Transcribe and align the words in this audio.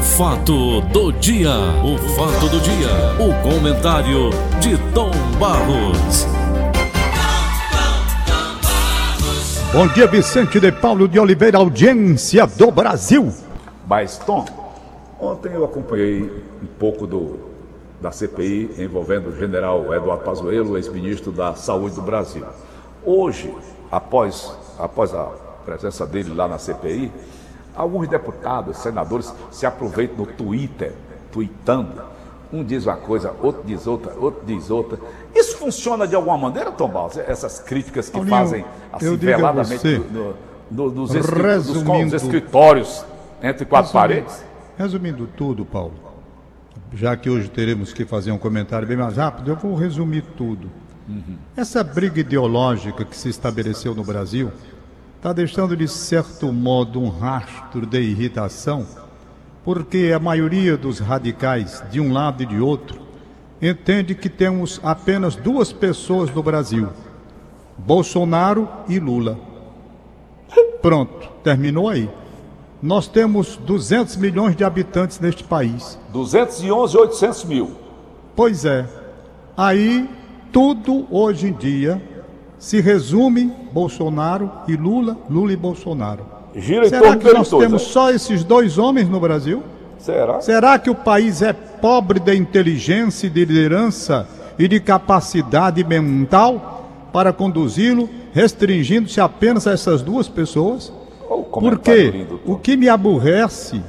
fato 0.00 0.80
do 0.80 1.12
dia, 1.12 1.50
o 1.84 1.98
fato 2.16 2.48
do 2.48 2.58
dia, 2.60 2.88
o 3.18 3.42
comentário 3.42 4.30
de 4.58 4.78
Tom 4.94 5.10
Barros. 5.38 6.26
Bom 9.72 9.86
dia, 9.88 10.06
Vicente 10.06 10.58
de 10.58 10.72
Paulo 10.72 11.06
de 11.06 11.18
Oliveira, 11.20 11.58
audiência 11.58 12.46
do 12.46 12.70
Brasil. 12.70 13.30
Mas, 13.86 14.16
Tom, 14.18 14.46
ontem 15.20 15.52
eu 15.52 15.64
acompanhei 15.64 16.22
um 16.22 16.66
pouco 16.78 17.06
do, 17.06 17.38
da 18.00 18.10
CPI 18.10 18.70
envolvendo 18.78 19.28
o 19.28 19.36
general 19.36 19.94
Eduardo 19.94 20.24
Pazuello, 20.24 20.78
ex-ministro 20.78 21.30
da 21.30 21.54
Saúde 21.54 21.96
do 21.96 22.02
Brasil. 22.02 22.44
Hoje, 23.04 23.54
após, 23.92 24.50
após 24.78 25.14
a 25.14 25.24
presença 25.64 26.06
dele 26.06 26.32
lá 26.34 26.48
na 26.48 26.58
CPI, 26.58 27.12
alguns 27.74 28.08
deputados, 28.08 28.76
senadores 28.78 29.32
se 29.50 29.66
aproveitam 29.66 30.18
no 30.18 30.26
Twitter, 30.26 30.92
tweetando. 31.32 32.02
Um 32.52 32.64
diz 32.64 32.84
uma 32.84 32.96
coisa, 32.96 33.32
outro 33.40 33.62
diz 33.64 33.86
outra, 33.86 34.12
outro 34.18 34.42
diz 34.44 34.70
outra. 34.70 34.98
Isso 35.34 35.56
funciona 35.56 36.06
de 36.06 36.16
alguma 36.16 36.36
maneira, 36.36 36.72
Tom 36.72 36.88
Balls? 36.88 37.16
Essas 37.16 37.60
críticas 37.60 38.06
que 38.06 38.12
Paulinho, 38.12 38.36
fazem 38.36 38.64
assim 38.92 39.16
veladamente 39.16 39.78
você, 39.78 39.98
no, 40.10 40.34
no, 40.68 40.90
nos, 40.90 41.14
nos 41.14 42.12
escritórios 42.12 43.04
entre 43.40 43.64
quatro 43.64 43.92
resumindo, 43.92 44.24
paredes? 44.24 44.44
Resumindo 44.76 45.28
tudo, 45.36 45.64
Paulo, 45.64 45.94
já 46.92 47.16
que 47.16 47.30
hoje 47.30 47.48
teremos 47.48 47.92
que 47.92 48.04
fazer 48.04 48.32
um 48.32 48.38
comentário 48.38 48.86
bem 48.86 48.96
mais 48.96 49.16
rápido, 49.16 49.52
eu 49.52 49.56
vou 49.56 49.76
resumir 49.76 50.22
tudo. 50.36 50.68
Uhum. 51.08 51.36
Essa 51.56 51.84
briga 51.84 52.20
ideológica 52.20 53.04
que 53.04 53.16
se 53.16 53.28
estabeleceu 53.28 53.94
no 53.94 54.02
Brasil 54.02 54.50
está 55.20 55.34
deixando, 55.34 55.76
de 55.76 55.86
certo 55.86 56.50
modo, 56.50 56.98
um 56.98 57.10
rastro 57.10 57.84
de 57.84 58.00
irritação, 58.00 58.86
porque 59.62 60.12
a 60.16 60.18
maioria 60.18 60.78
dos 60.78 60.98
radicais, 60.98 61.84
de 61.90 62.00
um 62.00 62.10
lado 62.10 62.42
e 62.42 62.46
de 62.46 62.58
outro, 62.58 63.02
entende 63.60 64.14
que 64.14 64.30
temos 64.30 64.80
apenas 64.82 65.36
duas 65.36 65.74
pessoas 65.74 66.34
no 66.34 66.42
Brasil: 66.42 66.88
Bolsonaro 67.76 68.66
e 68.88 68.98
Lula. 68.98 69.38
Pronto, 70.80 71.28
terminou 71.44 71.90
aí. 71.90 72.08
Nós 72.82 73.06
temos 73.06 73.58
200 73.58 74.16
milhões 74.16 74.56
de 74.56 74.64
habitantes 74.64 75.20
neste 75.20 75.44
país. 75.44 75.98
211 76.14 76.96
800 76.96 77.44
mil. 77.44 77.72
Pois 78.34 78.64
é. 78.64 78.88
Aí, 79.54 80.08
tudo 80.50 81.06
hoje 81.10 81.48
em 81.48 81.52
dia 81.52 82.09
se 82.60 82.78
resume 82.80 83.50
Bolsonaro 83.72 84.50
e 84.68 84.76
Lula, 84.76 85.16
Lula 85.28 85.52
e 85.52 85.56
Bolsonaro. 85.56 86.24
Gira 86.54 86.88
Será 86.88 87.16
que 87.16 87.32
nós 87.32 87.48
dois, 87.48 87.64
temos 87.64 87.82
é? 87.82 87.84
só 87.86 88.10
esses 88.10 88.44
dois 88.44 88.76
homens 88.76 89.08
no 89.08 89.18
Brasil? 89.18 89.62
Será? 89.98 90.40
Será 90.40 90.78
que 90.78 90.90
o 90.90 90.94
país 90.94 91.40
é 91.40 91.52
pobre 91.52 92.20
de 92.20 92.34
inteligência, 92.34 93.30
de 93.30 93.44
liderança 93.44 94.28
e 94.58 94.68
de 94.68 94.78
capacidade 94.78 95.82
mental 95.82 96.88
para 97.12 97.32
conduzi-lo, 97.32 98.08
restringindo-se 98.32 99.20
apenas 99.20 99.66
a 99.66 99.72
essas 99.72 100.02
duas 100.02 100.28
pessoas? 100.28 100.92
Oh, 101.30 101.42
Porque 101.44 102.10
lindo, 102.10 102.40
o 102.44 102.56
que 102.56 102.76
me 102.76 102.88
aborrece 102.88 103.80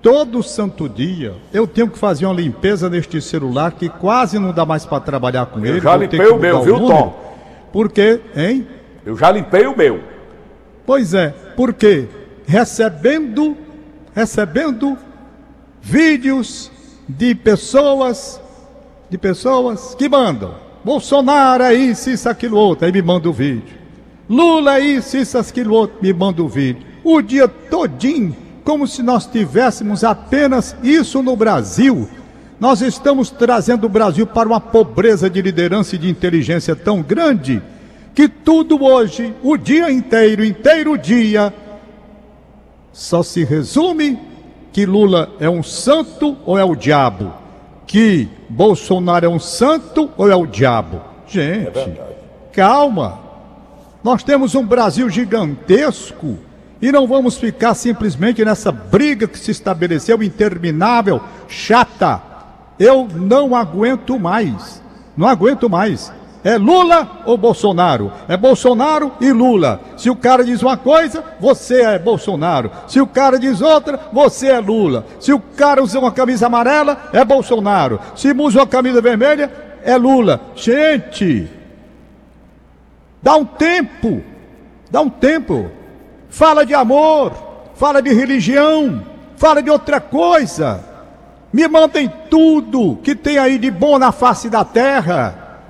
todo 0.00 0.42
santo 0.42 0.88
dia, 0.88 1.34
eu 1.52 1.66
tenho 1.66 1.88
que 1.90 1.98
fazer 1.98 2.24
uma 2.24 2.34
limpeza 2.34 2.88
neste 2.88 3.20
celular 3.20 3.72
que 3.72 3.88
quase 3.88 4.38
não 4.38 4.52
dá 4.52 4.64
mais 4.64 4.86
para 4.86 5.00
trabalhar 5.00 5.46
com 5.46 5.58
Eu 5.60 5.66
ele. 5.74 5.80
já 5.80 5.96
limpei 5.96 6.26
o 6.26 6.38
meu, 6.38 6.62
viu. 6.62 6.78
Tom? 6.86 7.27
Por 7.72 7.90
quê, 7.90 8.20
hein? 8.34 8.66
Eu 9.04 9.16
já 9.16 9.30
limpei 9.30 9.66
o 9.66 9.76
meu. 9.76 10.02
Pois 10.84 11.14
é, 11.14 11.28
porque 11.56 12.08
recebendo, 12.46 13.56
recebendo 14.14 14.96
vídeos 15.80 16.70
de 17.08 17.34
pessoas, 17.34 18.40
de 19.10 19.18
pessoas 19.18 19.94
que 19.94 20.08
mandam. 20.08 20.54
Bolsonaro 20.84 21.62
é 21.62 21.74
isso, 21.74 22.10
isso, 22.10 22.28
aquilo 22.28 22.56
outro, 22.56 22.86
aí 22.86 22.92
me 22.92 23.02
manda 23.02 23.28
o 23.28 23.32
vídeo. 23.32 23.76
Lula 24.28 24.78
é 24.78 24.80
isso, 24.80 25.16
isso, 25.16 25.36
aquilo 25.38 25.74
outro, 25.74 25.98
me 26.00 26.12
manda 26.12 26.42
o 26.42 26.48
vídeo. 26.48 26.86
O 27.02 27.20
dia 27.22 27.48
todinho, 27.48 28.36
como 28.64 28.86
se 28.86 29.02
nós 29.02 29.26
tivéssemos 29.26 30.04
apenas 30.04 30.76
isso 30.82 31.22
no 31.22 31.34
Brasil. 31.34 32.08
Nós 32.60 32.80
estamos 32.80 33.30
trazendo 33.30 33.86
o 33.86 33.88
Brasil 33.88 34.26
para 34.26 34.48
uma 34.48 34.60
pobreza 34.60 35.30
de 35.30 35.40
liderança 35.40 35.94
e 35.94 35.98
de 35.98 36.10
inteligência 36.10 36.74
tão 36.74 37.02
grande 37.02 37.62
que 38.14 38.28
tudo 38.28 38.82
hoje, 38.82 39.32
o 39.44 39.56
dia 39.56 39.90
inteiro, 39.90 40.44
inteiro 40.44 40.98
dia, 40.98 41.54
só 42.92 43.22
se 43.22 43.44
resume 43.44 44.18
que 44.72 44.84
Lula 44.84 45.30
é 45.38 45.48
um 45.48 45.62
santo 45.62 46.36
ou 46.44 46.58
é 46.58 46.64
o 46.64 46.74
diabo, 46.74 47.32
que 47.86 48.28
Bolsonaro 48.48 49.24
é 49.24 49.28
um 49.28 49.38
santo 49.38 50.10
ou 50.16 50.28
é 50.28 50.34
o 50.34 50.46
diabo. 50.46 51.00
Gente, 51.28 51.92
calma. 52.52 53.20
Nós 54.02 54.24
temos 54.24 54.56
um 54.56 54.66
Brasil 54.66 55.08
gigantesco 55.08 56.38
e 56.82 56.90
não 56.90 57.06
vamos 57.06 57.36
ficar 57.36 57.74
simplesmente 57.74 58.44
nessa 58.44 58.72
briga 58.72 59.28
que 59.28 59.38
se 59.38 59.52
estabeleceu 59.52 60.20
interminável, 60.24 61.20
chata. 61.46 62.27
Eu 62.78 63.08
não 63.12 63.54
aguento 63.54 64.18
mais. 64.18 64.82
Não 65.16 65.26
aguento 65.26 65.68
mais. 65.68 66.12
É 66.44 66.56
Lula 66.56 67.22
ou 67.26 67.36
Bolsonaro? 67.36 68.12
É 68.28 68.36
Bolsonaro 68.36 69.12
e 69.20 69.32
Lula. 69.32 69.80
Se 69.96 70.08
o 70.08 70.14
cara 70.14 70.44
diz 70.44 70.62
uma 70.62 70.76
coisa, 70.76 71.24
você 71.40 71.82
é 71.82 71.98
Bolsonaro. 71.98 72.70
Se 72.86 73.00
o 73.00 73.06
cara 73.06 73.38
diz 73.38 73.60
outra, 73.60 73.98
você 74.12 74.48
é 74.48 74.60
Lula. 74.60 75.04
Se 75.18 75.32
o 75.32 75.40
cara 75.40 75.82
usa 75.82 75.98
uma 75.98 76.12
camisa 76.12 76.46
amarela, 76.46 77.10
é 77.12 77.24
Bolsonaro. 77.24 77.98
Se 78.14 78.30
usa 78.32 78.60
uma 78.60 78.66
camisa 78.66 79.00
vermelha, 79.00 79.50
é 79.82 79.96
Lula. 79.96 80.40
Gente, 80.54 81.50
dá 83.20 83.36
um 83.36 83.44
tempo. 83.44 84.22
Dá 84.90 85.00
um 85.00 85.10
tempo. 85.10 85.70
Fala 86.30 86.64
de 86.64 86.74
amor, 86.74 87.32
fala 87.74 88.00
de 88.00 88.12
religião, 88.12 89.02
fala 89.36 89.62
de 89.62 89.70
outra 89.70 90.00
coisa. 90.00 90.87
Me 91.52 91.66
mandem 91.66 92.12
tudo 92.28 92.98
que 93.02 93.14
tem 93.14 93.38
aí 93.38 93.58
de 93.58 93.70
bom 93.70 93.98
na 93.98 94.12
face 94.12 94.50
da 94.50 94.64
terra. 94.64 95.60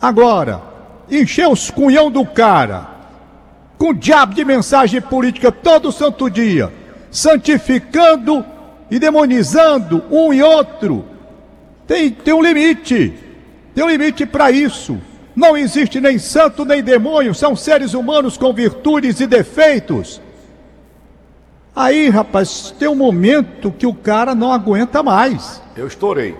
Agora, 0.00 0.62
encher 1.10 1.48
os 1.48 1.70
cunhão 1.70 2.10
do 2.10 2.24
cara 2.24 2.88
com 3.76 3.92
diabo 3.92 4.34
de 4.34 4.44
mensagem 4.44 5.00
política 5.00 5.50
todo 5.50 5.90
santo 5.90 6.30
dia, 6.30 6.72
santificando 7.10 8.44
e 8.90 8.98
demonizando 8.98 10.04
um 10.10 10.32
e 10.32 10.42
outro. 10.42 11.04
Tem, 11.86 12.10
tem 12.10 12.32
um 12.32 12.42
limite. 12.42 13.12
Tem 13.74 13.84
um 13.84 13.88
limite 13.88 14.24
para 14.24 14.50
isso. 14.50 14.98
Não 15.34 15.56
existe 15.56 16.00
nem 16.00 16.18
santo 16.18 16.64
nem 16.64 16.82
demônio, 16.82 17.34
são 17.34 17.56
seres 17.56 17.94
humanos 17.94 18.36
com 18.36 18.52
virtudes 18.52 19.18
e 19.20 19.26
defeitos. 19.26 20.20
Aí, 21.82 22.08
rapaz, 22.08 22.72
tem 22.78 22.86
um 22.86 22.94
momento 22.94 23.72
que 23.72 23.88
o 23.88 23.92
cara 23.92 24.36
não 24.36 24.52
aguenta 24.52 25.02
mais. 25.02 25.60
Eu 25.76 25.88
estourei. 25.88 26.36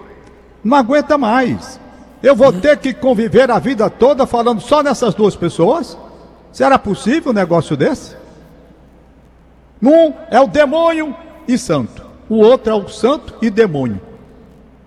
Não 0.62 0.76
aguenta 0.76 1.18
mais. 1.18 1.80
Eu 2.22 2.36
vou 2.36 2.52
ter 2.52 2.76
que 2.76 2.94
conviver 2.94 3.50
a 3.50 3.58
vida 3.58 3.90
toda 3.90 4.24
falando 4.24 4.60
só 4.60 4.84
nessas 4.84 5.16
duas 5.16 5.34
pessoas? 5.34 5.98
Será 6.52 6.78
possível 6.78 7.32
um 7.32 7.34
negócio 7.34 7.76
desse? 7.76 8.14
Um 9.82 10.12
é 10.30 10.40
o 10.40 10.46
demônio 10.46 11.12
e 11.48 11.58
santo. 11.58 12.06
O 12.28 12.36
outro 12.36 12.72
é 12.72 12.76
o 12.76 12.88
santo 12.88 13.34
e 13.42 13.50
demônio. 13.50 14.00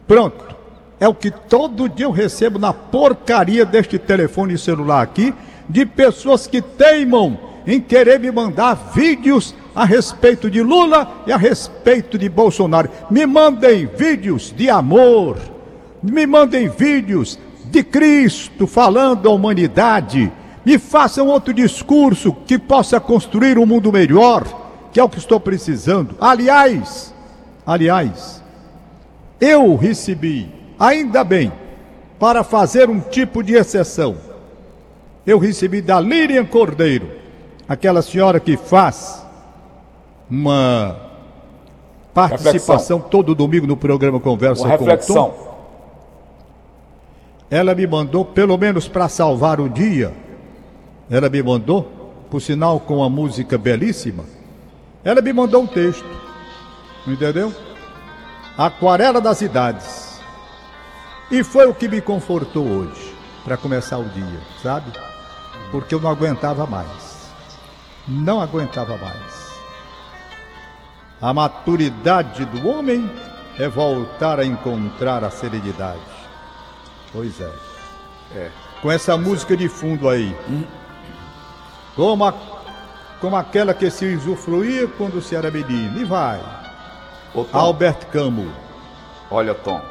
Pronto. 0.08 0.56
É 1.02 1.08
o 1.10 1.14
que 1.14 1.32
todo 1.32 1.90
dia 1.90 2.06
eu 2.06 2.12
recebo 2.12 2.58
na 2.58 2.72
porcaria 2.72 3.66
deste 3.66 4.00
telefone 4.00 4.58
celular 4.58 5.02
aqui, 5.02 5.36
de 5.68 5.86
pessoas 5.86 6.48
que 6.48 6.62
teimam 6.62 7.38
em 7.68 7.82
querer 7.82 8.22
me 8.22 8.32
mandar 8.32 8.74
vídeos 8.94 9.54
a 9.75 9.84
respeito 9.84 10.50
de 10.50 10.63
Lula 10.63 11.24
e 11.28 11.34
a 11.34 11.38
respeito 11.38 12.18
de 12.18 12.30
Bolsonaro. 12.30 12.90
Me 13.12 13.26
mandem 13.26 13.85
vídeos 13.85 14.53
de 14.55 14.70
amor, 14.70 15.38
me 16.02 16.26
mandem 16.26 16.70
vídeos 16.70 17.38
de 17.66 17.84
Cristo 17.84 18.66
falando 18.66 19.28
à 19.28 19.32
humanidade, 19.34 20.32
me 20.64 20.79
façam 20.79 21.28
outro 21.28 21.53
discurso 21.53 22.32
que 22.47 22.58
possa 22.58 23.00
construir 23.00 23.58
um 23.59 23.66
mundo 23.66 23.91
melhor, 23.91 24.46
que 24.94 25.00
é 25.00 25.03
o 25.03 25.09
que 25.09 25.20
estou 25.20 25.40
precisando. 25.40 26.16
Aliás, 26.22 27.14
aliás, 27.66 28.41
eu 29.41 29.76
recebi, 29.76 30.50
ainda 30.79 31.23
bem, 31.23 31.52
para 32.17 32.46
fazer 32.46 32.90
um 32.90 33.02
tipo 33.02 33.44
de 33.44 33.55
exceção. 33.55 34.16
Eu 35.28 35.38
recebi 35.38 35.82
da 35.82 36.00
Lilian 36.00 36.46
Cordeiro, 36.46 37.09
aquela 37.67 38.02
senhora 38.02 38.40
que 38.40 38.55
faz 38.55 39.25
uma 40.30 40.96
participação 42.14 42.98
reflexão. 42.98 43.00
todo 43.02 43.36
domingo 43.36 43.68
no 43.68 43.78
programa 43.78 44.20
Conversa 44.20 44.64
uma 44.64 44.78
com 44.78 44.86
reflexão. 44.86 45.16
o 45.16 45.32
Tom. 45.32 45.46
Ela 47.50 47.76
me 47.76 47.86
mandou, 47.86 48.26
pelo 48.26 48.58
menos 48.58 48.88
para 48.88 49.08
salvar 49.08 49.60
o 49.60 49.70
dia, 49.70 50.14
ela 51.10 51.30
me 51.30 51.44
mandou, 51.44 51.84
por 52.30 52.42
sinal 52.42 52.80
com 52.80 52.98
uma 52.98 53.10
música 53.10 53.58
belíssima, 53.58 54.24
ela 55.04 55.22
me 55.22 55.32
mandou 55.32 55.62
um 55.62 55.68
texto, 55.68 56.06
entendeu? 57.06 57.54
Aquarela 58.58 59.22
das 59.22 59.42
Idades. 59.42 60.20
E 61.30 61.44
foi 61.44 61.68
o 61.68 61.74
que 61.74 61.88
me 61.88 62.02
confortou 62.02 62.66
hoje, 62.66 63.14
para 63.44 63.58
começar 63.58 63.98
o 63.98 64.06
dia, 64.06 64.40
sabe? 64.64 64.92
Porque 65.72 65.94
eu 65.94 66.00
não 66.00 66.10
aguentava 66.10 66.66
mais. 66.66 67.30
Não 68.08 68.42
aguentava 68.42 68.98
mais. 68.98 69.34
A 71.26 71.34
maturidade 71.34 72.46
do 72.46 72.70
homem 72.70 73.12
é 73.58 73.68
voltar 73.68 74.40
a 74.40 74.46
encontrar 74.46 75.24
a 75.24 75.32
serenidade. 75.32 75.98
Pois 77.12 77.42
é. 77.42 77.52
É. 78.36 78.52
Com 78.80 78.92
essa 78.92 79.18
música 79.18 79.58
de 79.58 79.68
fundo 79.68 80.08
aí. 80.08 80.38
Como, 81.96 82.24
a, 82.24 82.34
como 83.20 83.36
aquela 83.38 83.74
que 83.74 83.90
se 83.90 84.06
usufruía 84.14 84.88
quando 84.88 85.20
se 85.20 85.36
era 85.36 85.50
menino. 85.50 86.00
E 86.00 86.04
vai. 86.04 86.40
Ô, 87.34 87.44
Albert 87.52 88.06
Camus. 88.12 88.54
olha, 89.32 89.56
Tom. 89.56 89.82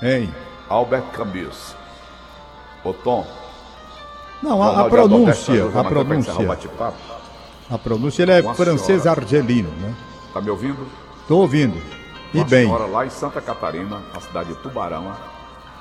Hein? 0.00 0.32
Albert 0.68 1.06
Camus. 1.14 1.74
Ô, 2.84 2.92
Tom. 2.92 3.26
Não, 4.40 4.62
a, 4.62 4.82
a 4.82 4.88
pronúncia. 4.88 5.64
A 5.74 5.82
pronúncia. 5.82 6.32
A 7.68 7.76
pronúncia 7.76 8.22
ele 8.22 8.30
é 8.30 8.40
Uma 8.40 8.54
francês 8.54 9.02
senhora. 9.02 9.20
argelino, 9.20 9.70
né? 9.80 9.96
Tá 10.32 10.40
me 10.40 10.50
ouvindo? 10.50 10.86
Tô 11.26 11.38
ouvindo. 11.38 11.76
E 12.32 12.38
Uma 12.38 12.44
bem. 12.44 12.66
senhora 12.66 12.86
lá 12.86 13.06
em 13.06 13.10
Santa 13.10 13.40
Catarina, 13.40 14.00
na 14.12 14.20
cidade 14.20 14.50
de 14.50 14.56
Tubarão, 14.56 15.12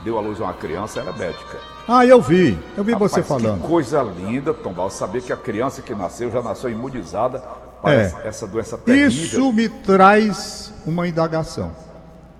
deu 0.04 0.18
à 0.18 0.22
luz 0.22 0.40
a 0.40 0.46
uma 0.46 0.54
criança, 0.54 1.00
ela 1.00 1.10
é 1.12 1.18
médica. 1.18 1.58
Ah, 1.88 2.06
eu 2.06 2.22
vi. 2.22 2.58
Eu 2.76 2.84
vi 2.84 2.94
você 2.96 3.22
Rapaz, 3.22 3.28
falando. 3.44 3.62
Que 3.62 3.68
coisa 3.68 4.02
linda, 4.02 4.54
Tom 4.54 4.90
saber 4.90 5.22
que 5.22 5.34
a 5.34 5.38
criança 5.38 5.82
que 5.82 5.94
nasceu 5.94 6.32
já 6.32 6.42
nasceu 6.42 6.70
imunizada 6.70 7.40
para 7.82 7.94
É. 7.94 8.02
essa, 8.06 8.20
essa 8.20 8.48
doença 8.48 8.78
terrível. 8.78 9.08
Isso 9.10 9.52
me 9.54 9.68
traz 9.70 10.74
uma 10.86 11.08
indagação. 11.08 11.72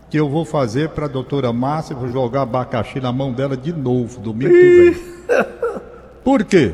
Que 0.10 0.18
eu 0.18 0.30
vou 0.30 0.46
fazer 0.46 0.90
para 0.90 1.06
a 1.06 1.10
doutora 1.10 1.52
Márcia, 1.52 1.94
vou 1.96 2.08
jogar 2.08 2.44
abacaxi 2.44 3.02
na 3.02 3.12
mão 3.12 3.34
dela 3.34 3.58
de 3.58 3.74
novo, 3.74 4.20
domingo 4.22 4.52
que 4.52 4.92
vem. 4.92 5.18
Por 6.24 6.44
quê? 6.46 6.74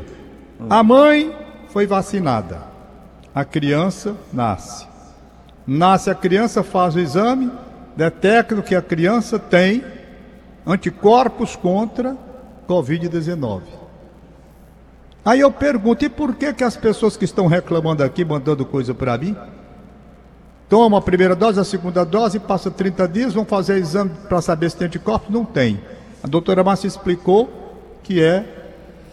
A 0.70 0.82
mãe 0.84 1.36
foi 1.68 1.84
vacinada. 1.86 2.62
A 3.34 3.44
criança 3.44 4.14
nasce. 4.32 4.86
Nasce 5.66 6.10
a 6.10 6.14
criança, 6.14 6.62
faz 6.62 6.94
o 6.94 7.00
exame, 7.00 7.50
detecta 7.96 8.60
que 8.60 8.74
a 8.74 8.82
criança 8.82 9.38
tem 9.38 9.82
anticorpos 10.66 11.56
contra 11.56 12.16
Covid-19. 12.68 13.62
Aí 15.24 15.40
eu 15.40 15.50
pergunto, 15.50 16.04
e 16.04 16.08
por 16.08 16.34
que, 16.34 16.52
que 16.52 16.64
as 16.64 16.76
pessoas 16.76 17.16
que 17.16 17.24
estão 17.24 17.46
reclamando 17.46 18.02
aqui, 18.02 18.24
mandando 18.24 18.64
coisa 18.66 18.92
para 18.92 19.16
mim, 19.16 19.34
tomam 20.68 20.98
a 20.98 21.02
primeira 21.02 21.34
dose, 21.34 21.58
a 21.58 21.64
segunda 21.64 22.04
dose, 22.04 22.38
passa 22.38 22.70
30 22.70 23.08
dias, 23.08 23.34
vão 23.34 23.46
fazer 23.46 23.78
exame 23.78 24.10
para 24.28 24.42
saber 24.42 24.70
se 24.70 24.76
tem 24.76 24.86
anticorpos? 24.86 25.30
Não 25.30 25.44
tem. 25.44 25.80
A 26.22 26.26
doutora 26.26 26.62
Márcia 26.62 26.88
explicou 26.88 27.48
que 28.02 28.22
é 28.22 28.44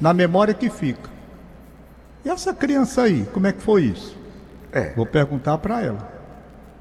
na 0.01 0.13
memória 0.13 0.53
que 0.53 0.69
fica. 0.69 1.09
E 2.25 2.29
essa 2.29 2.53
criança 2.53 3.03
aí, 3.03 3.25
como 3.33 3.47
é 3.47 3.53
que 3.53 3.61
foi 3.61 3.83
isso? 3.83 4.15
É. 4.71 4.93
Vou 4.93 5.05
perguntar 5.05 5.57
para 5.59 5.81
ela. 5.81 6.20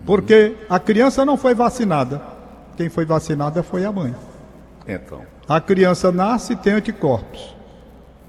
Porque 0.05 0.56
a 0.69 0.79
criança 0.79 1.25
não 1.25 1.37
foi 1.37 1.55
vacinada. 1.55 2.20
Quem 2.76 2.88
foi 2.88 3.05
vacinada 3.05 3.62
foi 3.62 3.85
a 3.85 3.93
mãe. 3.93 4.14
Então, 4.87 5.20
A 5.49 5.61
criança 5.61 6.11
nasce 6.11 6.52
e 6.55 6.56
tem 6.56 6.73
anticorpos. 6.75 7.55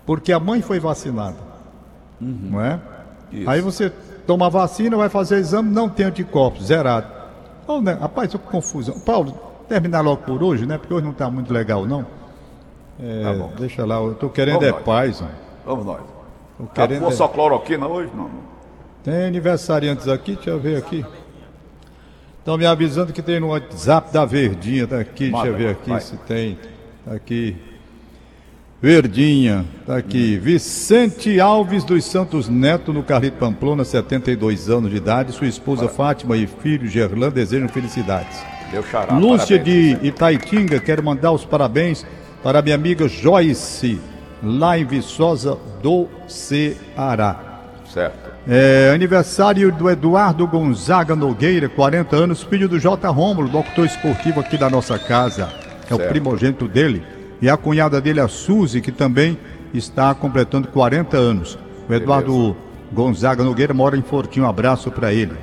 Porque 0.06 0.32
a 0.34 0.40
mãe 0.40 0.62
foi 0.62 0.80
vacinada. 0.80 1.38
Não 2.20 2.60
é? 2.62 2.80
Isso. 3.32 3.50
Aí 3.50 3.62
você 3.62 3.90
toma 4.28 4.48
a 4.48 4.50
vacina, 4.50 4.98
vai 4.98 5.10
fazer 5.10 5.38
exame, 5.38 5.70
não 5.72 5.88
tem 5.90 6.06
anticorpos, 6.08 6.66
zerado. 6.66 7.08
Oh, 7.68 7.80
né? 7.80 7.94
Rapaz, 7.94 8.32
com 8.34 8.38
confusão. 8.40 9.00
Paulo, 9.00 9.34
terminar 9.70 10.02
logo 10.02 10.24
por 10.24 10.44
hoje, 10.44 10.66
né? 10.66 10.78
Porque 10.78 10.94
hoje 10.94 11.06
não 11.06 11.12
está 11.14 11.30
muito 11.30 11.54
legal, 11.54 11.86
não. 11.86 12.06
É, 13.00 13.24
Tá 13.24 13.34
bom. 13.34 13.52
Deixa 13.58 13.86
lá, 13.86 13.96
eu 13.96 14.14
tô 14.16 14.30
querendo 14.30 14.56
Vamos 14.56 14.68
é 14.70 14.72
nós. 14.72 14.84
paz. 14.84 15.22
ó. 15.22 15.26
vamos 15.66 15.86
nós. 15.86 16.02
Tô 16.58 16.66
querendo 16.66 16.92
Acabou 16.98 17.10
é- 17.10 17.16
só 17.16 17.28
cloroquina 17.28 17.88
hoje? 17.88 18.12
Não. 18.14 18.24
não. 18.26 18.52
Tem 19.04 19.26
aniversariantes 19.28 20.08
aqui, 20.08 20.36
deixa 20.36 20.50
eu 20.50 20.60
ver 20.60 20.78
aqui. 20.78 21.06
Estão 22.42 22.58
me 22.58 22.66
avisando 22.66 23.14
que 23.14 23.22
tem 23.22 23.40
no 23.40 23.50
WhatsApp 23.50 24.12
da 24.12 24.26
Verdinha, 24.26 24.88
tá 24.88 25.00
aqui, 25.00 25.30
Manda, 25.30 25.44
deixa 25.44 25.48
eu 25.48 25.58
ver 25.64 25.72
aqui 25.74 25.90
vai. 25.92 26.02
se 26.02 26.18
tem. 26.18 26.58
Tá 27.06 27.14
aqui. 27.14 27.56
Verdinha, 28.82 29.64
tá 29.86 29.98
aqui. 29.98 30.38
Vicente 30.38 31.40
Alves 31.40 31.84
dos 31.84 32.04
Santos 32.04 32.50
Neto, 32.50 32.92
no 32.92 33.04
Carlito 33.04 33.38
Pamplona, 33.38 33.86
72 33.86 34.72
anos 34.72 34.90
de 34.90 34.98
idade. 34.98 35.34
Sua 35.34 35.46
esposa 35.46 35.88
Fátima 35.88 36.36
e 36.36 36.48
filho 36.48 36.88
Gerlan 36.88 37.30
desejam 37.30 37.70
felicidades. 37.70 38.44
Deu 38.72 38.82
xará. 38.82 39.14
Lúcia 39.14 39.60
parabéns. 39.60 40.00
de 40.00 40.08
Itaitinga, 40.08 40.80
quero 40.80 41.04
mandar 41.04 41.32
os 41.32 41.46
parabéns 41.46 42.04
para 42.42 42.60
minha 42.64 42.74
amiga 42.74 43.08
Joyce, 43.08 44.02
lá 44.42 44.80
em 44.80 44.86
Viçosa 44.86 45.60
do 45.84 46.08
Ceará. 46.28 47.62
Certo. 47.94 48.31
É, 48.48 48.92
aniversário 48.94 49.72
do 49.72 49.90
Eduardo 49.90 50.48
Gonzaga 50.48 51.16
Nogueira, 51.16 51.70
40 51.70 52.16
anos, 52.16 52.42
filho 52.42 52.68
do 52.68 52.80
J. 52.80 53.08
Rômulo, 53.10 53.48
doctor 53.48 53.86
esportivo 53.86 54.40
aqui 54.40 54.58
da 54.58 54.70
nossa 54.70 54.98
casa. 54.98 55.50
É 55.90 55.94
o 55.94 55.98
Certo. 55.98 56.10
primogênito 56.10 56.68
dele. 56.68 57.04
E 57.42 57.50
a 57.50 57.56
cunhada 57.58 58.02
dele, 58.02 58.20
a 58.20 58.28
Suzy, 58.28 58.82
que 58.82 58.92
também 58.92 59.38
está 59.74 60.14
completando 60.16 60.68
40 60.68 61.18
anos. 61.18 61.58
O 61.88 61.94
Eduardo 61.94 62.56
Gonzaga 62.92 63.44
Nogueira 63.44 63.74
mora 63.74 63.96
em 63.96 64.02
Fortinho. 64.02 64.46
Um 64.46 64.50
abraço 64.50 64.90
para 64.92 65.14
ele. 65.14 65.34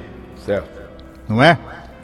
Certo. 0.44 0.68
Não 1.28 1.42
é? 1.42 1.58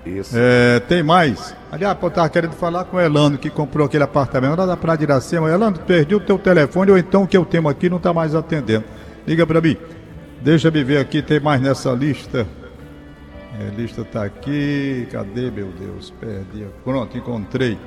Isso. 0.07 0.35
É, 0.37 0.81
tem 0.81 1.03
mais. 1.03 1.57
Aliás, 1.73 1.97
eu 2.01 2.09
estava 2.09 2.29
querendo 2.29 2.53
falar 2.53 2.85
com 2.85 2.99
o 2.99 3.01
Elano, 3.01 3.39
que 3.39 3.51
comprou 3.51 3.87
aquele 3.87 4.05
apartamento 4.05 4.57
lá 4.59 4.67
da 4.67 4.77
Praia 4.77 4.99
de 4.99 5.05
Iracema. 5.05 5.51
Elano, 5.51 5.79
perdi 5.79 6.15
o 6.15 6.21
teu 6.21 6.39
telefone, 6.39 6.91
ou 6.91 6.99
então 6.99 7.23
o 7.23 7.27
que 7.27 7.37
eu 7.37 7.45
tenho 7.45 7.69
aqui 7.69 7.89
não 7.89 7.97
está 7.97 8.13
mais 8.13 8.35
atendendo. 8.35 8.85
Liga 9.27 9.47
para 9.47 9.61
mim. 9.61 9.77
Deixa 10.45 10.69
eu 10.69 10.85
ver 10.85 10.99
aqui, 10.99 11.23
tem 11.23 11.41
mais 11.41 11.59
nessa 11.59 11.91
lista. 11.93 12.47
É, 13.59 13.69
a 13.69 13.71
lista 13.71 14.03
está 14.03 14.25
aqui. 14.25 15.09
Cadê, 15.11 15.51
meu 15.51 15.69
Deus? 15.69 16.13
Perdi. 16.21 16.67
Pronto, 16.85 17.17
encontrei. 17.17 17.79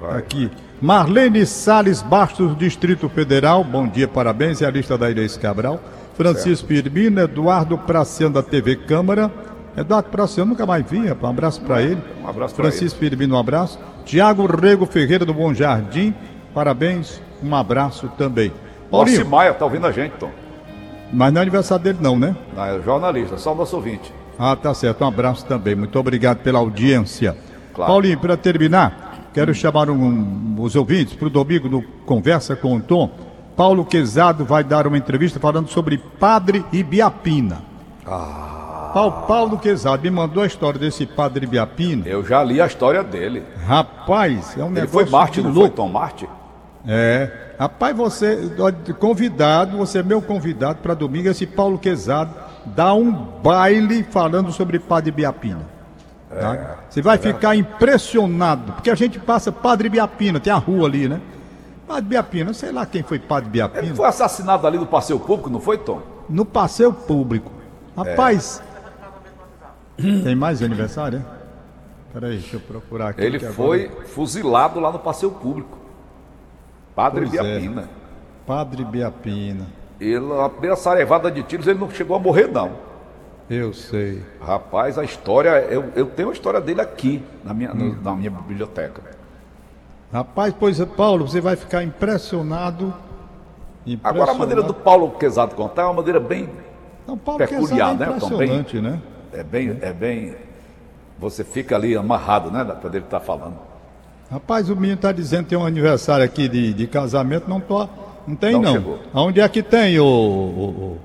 Vai. 0.00 0.18
Aqui. 0.18 0.48
Marlene 0.80 1.44
Salles 1.44 2.02
Bastos, 2.02 2.56
Distrito 2.56 3.08
Federal. 3.08 3.64
Bom 3.64 3.88
dia, 3.88 4.06
parabéns. 4.06 4.62
É 4.62 4.66
a 4.66 4.70
lista 4.70 4.96
da 4.96 5.10
Inês 5.10 5.36
Cabral. 5.36 5.80
Francisco 6.14 6.68
Firmino, 6.68 7.22
Eduardo 7.22 7.76
Praciano, 7.76 8.34
da 8.34 8.42
TV 8.42 8.76
Câmara. 8.76 9.28
Eduardo 9.76 10.08
Praciano, 10.08 10.52
nunca 10.52 10.64
mais 10.64 10.88
vi, 10.88 11.08
rapaz. 11.08 11.24
Um 11.24 11.30
abraço 11.30 11.60
para 11.62 11.82
ele. 11.82 12.00
Um 12.22 12.28
abraço 12.28 12.54
Francisco 12.54 13.00
Firmino, 13.00 13.34
um 13.34 13.38
abraço. 13.40 13.80
Tiago 14.04 14.46
Rego 14.46 14.86
Ferreira, 14.86 15.24
do 15.24 15.34
Bom 15.34 15.52
Jardim. 15.52 16.14
Parabéns, 16.54 17.20
um 17.42 17.52
abraço 17.52 18.08
também. 18.16 18.52
Paulinho. 18.92 19.26
Maia 19.26 19.52
tá 19.52 19.64
ouvindo 19.64 19.88
a 19.88 19.90
gente, 19.90 20.12
Tom. 20.12 20.45
Mas 21.12 21.32
não 21.32 21.40
é 21.40 21.42
aniversário 21.42 21.82
dele, 21.84 21.98
não, 22.00 22.18
né? 22.18 22.34
Não, 22.54 22.64
é 22.64 22.80
jornalista, 22.82 23.36
só 23.38 23.52
o 23.52 23.56
nosso 23.56 23.76
ouvinte. 23.76 24.12
Ah, 24.38 24.54
tá 24.54 24.74
certo. 24.74 25.02
Um 25.02 25.08
abraço 25.08 25.46
também. 25.46 25.74
Muito 25.74 25.98
obrigado 25.98 26.38
pela 26.38 26.58
audiência. 26.58 27.36
Claro. 27.74 27.90
Paulinho, 27.92 28.18
para 28.18 28.36
terminar, 28.36 29.28
quero 29.32 29.54
chamar 29.54 29.88
um- 29.90 30.56
os 30.58 30.76
ouvintes 30.76 31.14
para 31.14 31.26
o 31.26 31.30
domingo 31.30 31.68
do 31.68 31.82
Conversa 32.04 32.54
com 32.56 32.76
o 32.76 32.80
Tom. 32.80 33.10
Paulo 33.56 33.84
Quezado 33.84 34.44
vai 34.44 34.62
dar 34.62 34.86
uma 34.86 34.98
entrevista 34.98 35.40
falando 35.40 35.68
sobre 35.68 35.96
Padre 35.96 36.64
Ibiapina. 36.72 37.62
Ah. 38.06 38.90
Paulo, 38.92 39.12
Paulo 39.26 39.58
Quezado 39.58 40.02
me 40.02 40.10
mandou 40.10 40.42
a 40.42 40.46
história 40.46 40.78
desse 40.78 41.04
Padre 41.06 41.44
Ibiapina. 41.46 42.06
Eu 42.06 42.24
já 42.24 42.42
li 42.42 42.60
a 42.60 42.66
história 42.66 43.02
dele. 43.02 43.42
Rapaz, 43.66 44.54
é 44.58 44.62
um 44.62 44.66
Ele 44.66 44.74
negócio 44.80 44.92
foi 44.92 45.04
Marte, 45.06 45.40
não 45.42 45.52
foi. 45.54 45.70
Tom 45.70 45.88
Marte? 45.88 46.28
É. 46.86 47.30
Rapaz, 47.58 47.96
você, 47.96 48.50
convidado, 48.98 49.78
você 49.78 49.98
é 49.98 50.02
meu 50.02 50.20
convidado 50.22 50.80
para 50.82 50.94
domingo, 50.94 51.28
esse 51.28 51.46
Paulo 51.46 51.78
Quezado 51.78 52.34
dá 52.66 52.92
um 52.94 53.10
baile 53.10 54.02
falando 54.04 54.52
sobre 54.52 54.78
Padre 54.78 55.10
Biapina. 55.10 55.60
tá? 56.28 56.76
Você 56.90 57.00
vai 57.00 57.16
ficar 57.18 57.56
impressionado, 57.56 58.72
porque 58.72 58.90
a 58.90 58.94
gente 58.94 59.18
passa 59.18 59.50
Padre 59.50 59.88
Biapina, 59.88 60.38
tem 60.38 60.52
a 60.52 60.56
rua 60.56 60.86
ali, 60.86 61.08
né? 61.08 61.20
Padre 61.88 62.04
Biapina, 62.10 62.52
sei 62.52 62.72
lá 62.72 62.84
quem 62.84 63.02
foi 63.02 63.18
Padre 63.18 63.44
Ele 63.46 63.52
Biapina, 63.52 63.94
foi 63.94 64.06
assassinado 64.06 64.66
ali 64.66 64.76
no 64.78 64.86
passeio 64.86 65.18
público, 65.18 65.48
não 65.48 65.60
foi, 65.60 65.78
Tom? 65.78 66.02
no 66.28 66.44
passeio 66.44 66.92
público. 66.92 67.50
Rapaz, 67.96 68.60
tem 69.96 70.34
mais 70.36 70.62
aniversário, 70.62 71.18
é? 71.20 71.36
Peraí, 72.12 72.38
deixa 72.38 72.56
eu 72.56 72.60
procurar 72.60 73.08
aqui. 73.10 73.22
Ele 73.22 73.38
que 73.38 73.44
agora- 73.46 73.56
foi 73.56 73.90
fuzilado 74.06 74.78
lá 74.80 74.92
no 74.92 74.98
passeio 74.98 75.32
público. 75.32 75.85
Padre 76.96 77.26
Pois 77.26 77.34
é. 77.34 77.42
Biapina. 77.42 77.88
Padre 78.46 78.84
Biapina, 78.84 79.66
Ele, 80.00 80.32
a 80.40 80.48
primeira 80.48 80.76
sarevada 80.76 81.30
de 81.30 81.42
tiros, 81.42 81.66
ele 81.66 81.78
não 81.78 81.90
chegou 81.90 82.16
a 82.16 82.18
morrer, 82.18 82.46
não. 82.48 82.72
eu 83.50 83.72
sei. 83.72 84.22
Rapaz, 84.40 84.98
a 84.98 85.04
história, 85.04 85.50
eu, 85.68 85.92
eu 85.94 86.06
tenho 86.06 86.30
a 86.30 86.32
história 86.32 86.60
dele 86.60 86.80
aqui, 86.80 87.22
na 87.44 87.52
minha, 87.52 87.72
Hum. 87.72 87.96
na 88.02 88.14
minha 88.14 88.30
biblioteca. 88.30 89.02
Rapaz, 90.12 90.54
pois 90.58 90.80
é, 90.80 90.86
Paulo, 90.86 91.28
você 91.28 91.40
vai 91.40 91.56
ficar 91.56 91.82
impressionado. 91.82 92.94
impressionado. 93.84 94.08
Agora, 94.16 94.30
a 94.30 94.34
maneira 94.34 94.62
do 94.62 94.72
Paulo 94.72 95.10
Quezado 95.12 95.54
contar 95.54 95.82
é 95.82 95.84
uma 95.86 95.94
maneira 95.94 96.20
bem. 96.20 96.48
Não, 97.06 97.18
Paulo 97.18 97.38
peculiar, 97.38 97.90
Quezado 97.96 98.02
é 98.02 98.06
né, 98.06 98.16
impressionante, 98.16 98.80
né? 98.80 99.02
É 99.32 99.42
bem. 99.42 99.78
É 99.82 99.92
bem 99.92 100.34
você 101.18 101.42
fica 101.44 101.74
ali 101.74 101.96
amarrado, 101.96 102.50
né? 102.50 102.64
Quando 102.80 102.94
ele 102.94 103.04
está 103.04 103.18
falando. 103.20 103.56
Rapaz, 104.30 104.68
o 104.68 104.74
menino 104.74 104.94
está 104.94 105.12
dizendo 105.12 105.44
que 105.44 105.50
tem 105.50 105.58
um 105.58 105.64
aniversário 105.66 106.24
aqui 106.24 106.48
de, 106.48 106.72
de 106.74 106.86
casamento, 106.86 107.48
não 107.48 107.60
tô, 107.60 107.88
não 108.26 108.34
tem 108.34 108.52
Não 108.54 108.62
não. 108.62 108.72
chegou. 108.72 108.98
Aonde 109.14 109.40
é 109.40 109.48
que 109.48 109.62
tem 109.62 109.98
o, 110.00 110.04
o- 110.04 110.08
o- 110.68 110.98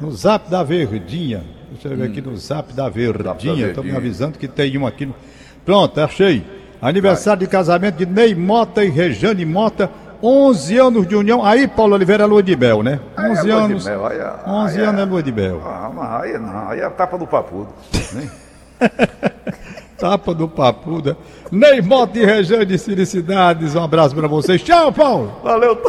no 0.00 0.10
Zap 0.12 0.50
da 0.50 0.62
Verdinha? 0.62 1.44
Deixa 1.70 1.88
eu 1.88 1.96
ver 1.96 2.04
aqui 2.08 2.20
no 2.22 2.36
Zap 2.36 2.72
da 2.72 2.88
Verdinha. 2.88 3.68
Estou 3.68 3.84
me 3.84 3.94
avisando 3.94 4.38
que 4.38 4.48
tem 4.48 4.76
um 4.78 4.86
aqui. 4.86 5.04
No... 5.06 5.14
Pronto, 5.64 6.00
achei. 6.00 6.44
Aniversário 6.80 7.40
de 7.40 7.46
casamento 7.46 7.96
de 7.96 8.06
Ney 8.06 8.34
Mota 8.34 8.84
e 8.84 8.88
Rejane 8.88 9.44
Mota. 9.44 9.90
11 10.22 10.78
anos 10.78 11.06
de 11.06 11.14
união. 11.14 11.44
Aí, 11.44 11.68
Paulo 11.68 11.94
Oliveira, 11.94 12.24
é 12.24 12.26
lua 12.26 12.42
de 12.42 12.56
mel, 12.56 12.82
né? 12.82 12.98
Aí 13.16 13.26
é 13.26 13.30
11 13.32 13.42
lua 13.42 13.44
de 13.44 13.64
anos. 13.72 13.84
mel, 13.84 14.06
aí 14.06 14.18
é- 14.18 14.34
11 14.46 14.78
aí 14.78 14.84
é- 14.84 14.88
anos 14.88 15.00
é 15.00 15.04
lua 15.04 15.22
de 15.22 15.32
mel. 15.32 15.62
Ah, 15.64 15.90
mas 15.94 16.22
aí 16.22 16.38
não, 16.38 16.68
aí 16.70 16.80
é 16.80 16.84
a 16.84 16.90
tapa 16.90 17.18
do 17.18 17.26
papudo. 17.26 17.68
né? 18.14 18.30
Tapa 20.04 20.34
do 20.34 20.46
Papuda. 20.46 21.16
Ney 21.50 21.80
Mota 21.80 22.18
e 22.18 22.26
Rejane, 22.26 22.76
felicidades. 22.76 23.74
Um 23.74 23.82
abraço 23.82 24.14
para 24.14 24.28
vocês. 24.28 24.62
Tchau, 24.62 24.92
Paulo. 24.92 25.32
Valeu. 25.42 25.80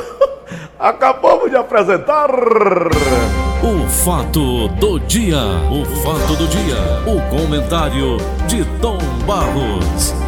Acabamos 0.80 1.50
de 1.50 1.58
apresentar. 1.58 2.30
O 2.32 3.90
fato 3.90 4.70
do 4.70 5.02
dia. 5.02 5.42
O 5.70 5.84
fato 6.02 6.34
do 6.38 6.48
dia. 6.48 6.78
O 7.06 7.20
comentário 7.30 8.16
de 8.48 8.64
Tom 8.80 9.00
Barros. 9.28 10.25